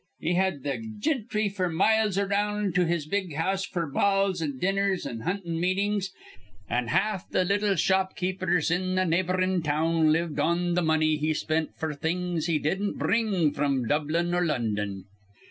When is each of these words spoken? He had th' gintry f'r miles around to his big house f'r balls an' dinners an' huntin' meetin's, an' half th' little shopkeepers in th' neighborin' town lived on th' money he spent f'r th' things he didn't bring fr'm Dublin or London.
He 0.19 0.33
had 0.33 0.63
th' 0.63 0.81
gintry 0.99 1.47
f'r 1.47 1.71
miles 1.71 2.17
around 2.17 2.73
to 2.73 2.87
his 2.87 3.05
big 3.05 3.35
house 3.35 3.67
f'r 3.67 3.85
balls 3.93 4.41
an' 4.41 4.57
dinners 4.57 5.05
an' 5.05 5.19
huntin' 5.19 5.59
meetin's, 5.59 6.11
an' 6.67 6.87
half 6.87 7.29
th' 7.29 7.45
little 7.47 7.75
shopkeepers 7.75 8.71
in 8.71 8.95
th' 8.95 9.07
neighborin' 9.07 9.61
town 9.61 10.11
lived 10.11 10.39
on 10.39 10.73
th' 10.75 10.83
money 10.83 11.17
he 11.17 11.35
spent 11.35 11.77
f'r 11.79 11.93
th' 11.95 12.01
things 12.01 12.47
he 12.47 12.57
didn't 12.57 12.97
bring 12.97 13.51
fr'm 13.51 13.87
Dublin 13.87 14.33
or 14.33 14.43
London. 14.43 15.05